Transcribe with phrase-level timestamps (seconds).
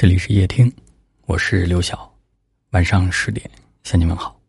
[0.00, 0.72] 这里是夜听，
[1.26, 2.08] 我是刘晓，
[2.70, 3.50] 晚上十点
[3.82, 4.40] 向你们好。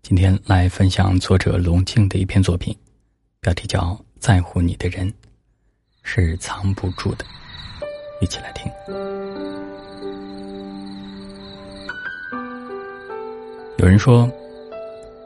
[0.00, 2.74] 今天来分享作者龙静的一篇作品，
[3.38, 3.80] 标题叫
[4.18, 5.12] 《在乎你的人
[6.02, 7.24] 是藏不住的》，
[8.22, 8.72] 一起来听。
[13.76, 14.26] 有人说，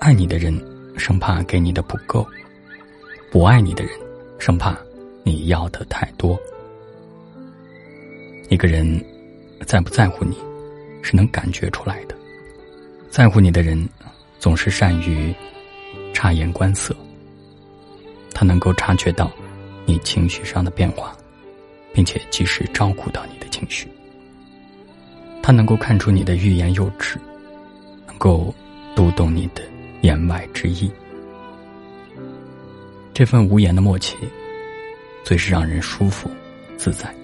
[0.01, 0.61] 爱你的人
[0.99, 2.27] 生怕给你的不够，
[3.31, 3.97] 不爱你的人
[4.41, 4.77] 生怕
[5.23, 6.37] 你要的太多。
[8.51, 9.01] 一个人。
[9.65, 10.37] 在不在乎你，
[11.03, 12.17] 是能感觉出来的。
[13.09, 13.89] 在乎你的人，
[14.39, 15.35] 总是善于
[16.13, 16.95] 察言观色。
[18.35, 19.31] 他能够察觉到
[19.87, 21.17] 你情绪上的变化，
[21.95, 23.89] 并且及时照顾到你的情绪。
[25.43, 27.19] 他能够看出你的欲言又止，
[28.07, 28.55] 能够
[28.95, 29.63] 读懂你的
[30.03, 30.91] 言外之意。
[33.15, 34.17] 这份无言的默契，
[35.25, 36.31] 最是让人舒服
[36.77, 37.15] 自在。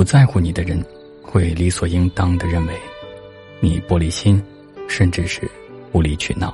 [0.00, 0.82] 不在乎你的人，
[1.20, 2.74] 会理所应当的认为
[3.60, 4.42] 你玻璃心，
[4.88, 5.46] 甚至是
[5.92, 6.48] 无理取闹；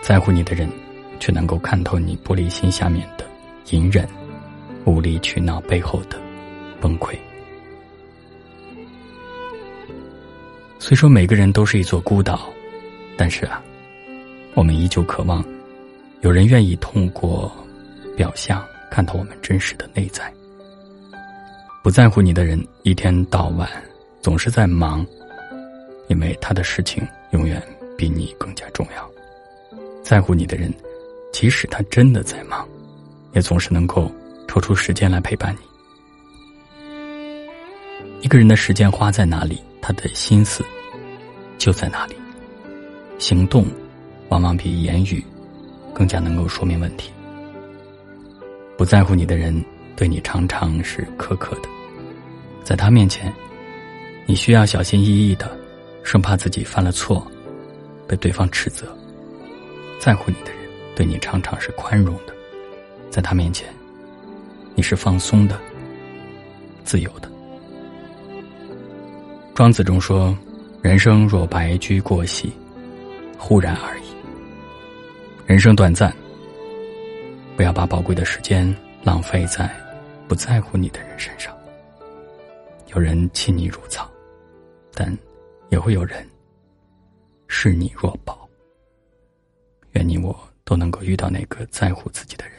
[0.00, 0.70] 在乎你的人，
[1.18, 3.26] 却能够看透你玻璃心下面的
[3.70, 4.08] 隐忍、
[4.84, 6.16] 无理取闹背后的
[6.80, 7.12] 崩溃。
[10.78, 12.48] 虽说每个人都是一座孤岛，
[13.16, 13.60] 但是啊，
[14.54, 15.44] 我们依旧渴望
[16.20, 17.50] 有人愿意通过
[18.16, 20.32] 表象看到我们真实的内在。
[21.82, 23.68] 不在乎你的人，一天到晚
[24.20, 25.04] 总是在忙，
[26.06, 27.60] 因为他的事情永远
[27.98, 29.10] 比你更加重要。
[30.00, 30.72] 在乎你的人，
[31.32, 32.64] 即使他真的在忙，
[33.32, 34.08] 也总是能够
[34.46, 35.60] 抽出时间来陪伴你。
[38.20, 40.64] 一个人的时间花在哪里，他的心思
[41.58, 42.14] 就在哪里。
[43.18, 43.66] 行动
[44.28, 45.20] 往往比言语
[45.92, 47.10] 更加能够说明问题。
[48.78, 49.60] 不在乎你的人。
[49.94, 51.68] 对你常常是苛刻的，
[52.64, 53.32] 在他面前，
[54.26, 55.50] 你需要小心翼翼的，
[56.02, 57.26] 生怕自己犯了错，
[58.06, 58.86] 被对方斥责。
[59.98, 60.60] 在乎你的人，
[60.94, 62.34] 对你常常是宽容的，
[63.10, 63.68] 在他面前，
[64.74, 65.58] 你是放松的、
[66.84, 67.30] 自由的。
[69.54, 70.36] 庄子中说
[70.82, 72.52] ：“人生若白驹过隙，
[73.38, 74.04] 忽然而已。”
[75.46, 76.14] 人生短暂，
[77.56, 79.70] 不要把宝贵的时间浪费在。
[80.28, 81.54] 不在乎你的人身上，
[82.94, 84.10] 有人弃你如草，
[84.92, 85.16] 但
[85.70, 86.28] 也会有人
[87.48, 88.46] 视你若宝。
[89.92, 92.54] 愿你我都能够遇到那个在乎自己的人，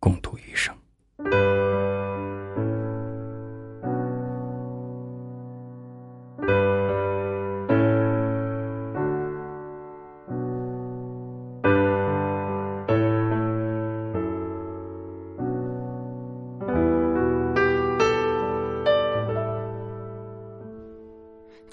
[0.00, 0.74] 共度余生。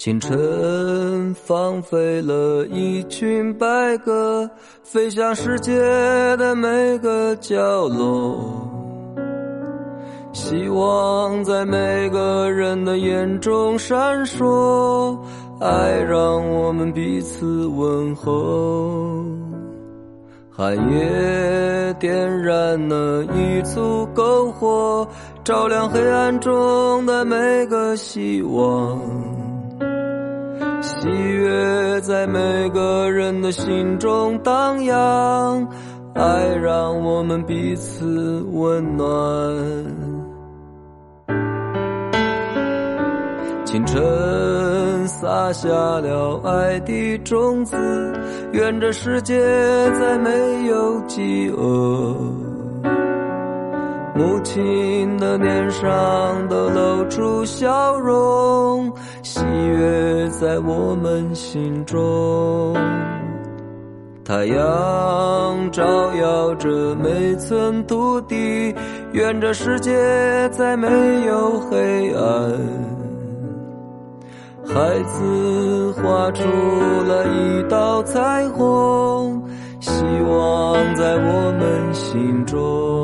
[0.04, 4.46] 清晨放飞了一群白鸽，
[4.82, 5.72] 飞向世界
[6.36, 8.38] 的每个角落。
[10.34, 15.18] 希望在每个人的眼中闪烁，
[15.58, 19.24] 爱让我们彼此问候。
[20.50, 25.08] 寒夜点燃了一簇篝火，
[25.42, 29.00] 照亮黑暗中的每个希望。
[31.04, 35.68] 喜悦在每个人的心中荡漾，
[36.14, 39.06] 爱让我们彼此温暖。
[43.66, 47.76] 清晨撒下了爱的种子，
[48.52, 49.38] 愿这世界
[50.00, 50.30] 再没
[50.68, 52.16] 有饥饿。
[54.14, 58.92] 母亲的脸上都露出笑容，
[59.22, 62.72] 喜悦在我们心中。
[64.24, 65.82] 太阳照
[66.14, 68.72] 耀着每寸土地，
[69.12, 70.86] 愿这世界再没
[71.26, 72.52] 有黑暗。
[74.64, 76.42] 孩子画出
[77.06, 79.42] 了一道彩虹，
[79.80, 79.90] 希
[80.26, 83.03] 望在我们心中。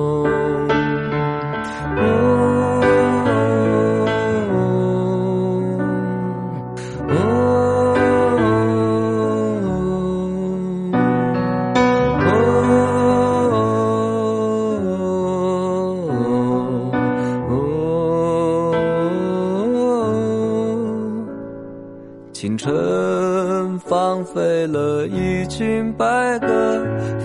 [24.32, 26.46] 飞了一群白鸽，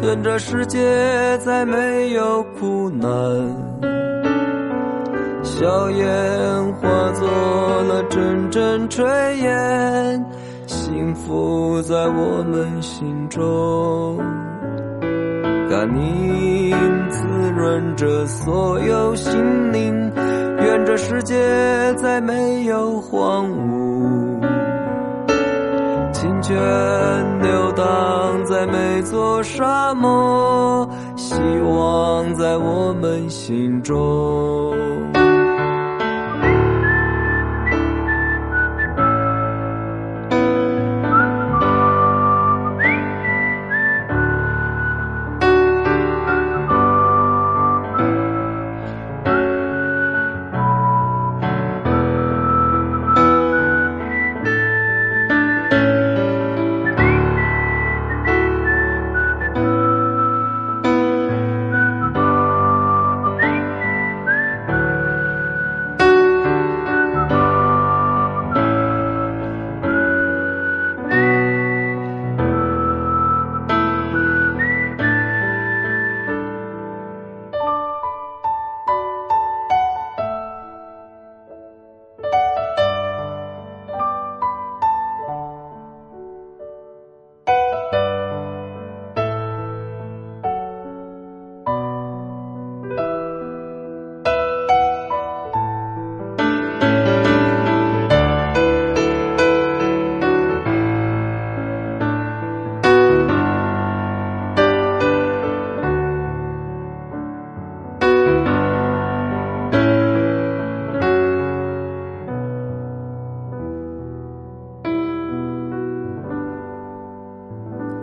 [0.02, 3.10] 愿这世界再没有苦难。
[5.44, 7.28] 硝烟化作
[7.84, 9.04] 了阵阵炊
[9.36, 10.26] 烟，
[10.66, 14.18] 幸福在我们心中。
[15.70, 16.76] 甘宁
[17.10, 20.12] 滋润着所有心灵，
[20.60, 21.36] 愿这世界
[21.98, 23.95] 再没有荒芜。
[26.46, 26.54] 泉
[27.42, 31.34] 流淌在每座沙漠，希
[31.64, 34.95] 望在我们心中。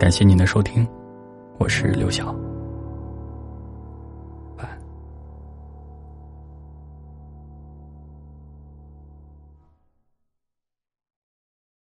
[0.03, 0.85] 感谢您的收听，
[1.59, 2.35] 我是刘晓。